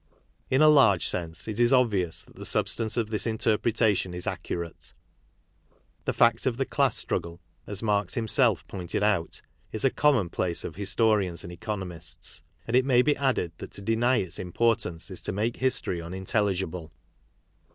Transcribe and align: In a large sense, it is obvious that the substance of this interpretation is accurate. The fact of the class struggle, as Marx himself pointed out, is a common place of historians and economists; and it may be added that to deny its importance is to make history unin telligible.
In 0.49 0.63
a 0.63 0.67
large 0.67 1.05
sense, 1.07 1.47
it 1.47 1.59
is 1.59 1.71
obvious 1.71 2.23
that 2.23 2.35
the 2.35 2.43
substance 2.43 2.97
of 2.97 3.11
this 3.11 3.27
interpretation 3.27 4.15
is 4.15 4.25
accurate. 4.25 4.95
The 6.05 6.13
fact 6.13 6.47
of 6.47 6.57
the 6.57 6.65
class 6.65 6.97
struggle, 6.97 7.39
as 7.67 7.83
Marx 7.83 8.15
himself 8.15 8.65
pointed 8.67 9.03
out, 9.03 9.43
is 9.71 9.85
a 9.85 9.91
common 9.91 10.31
place 10.31 10.63
of 10.63 10.75
historians 10.75 11.43
and 11.43 11.53
economists; 11.53 12.41
and 12.65 12.75
it 12.75 12.83
may 12.83 13.03
be 13.03 13.15
added 13.15 13.51
that 13.59 13.69
to 13.73 13.81
deny 13.83 14.15
its 14.15 14.39
importance 14.39 15.11
is 15.11 15.21
to 15.21 15.31
make 15.31 15.57
history 15.57 15.99
unin 15.99 16.25
telligible. 16.25 16.89